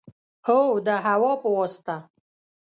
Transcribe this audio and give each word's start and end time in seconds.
هو، 0.47 0.61
د 0.85 0.87
هوا 1.05 1.31
په 1.41 1.49
واسطه 1.57 1.95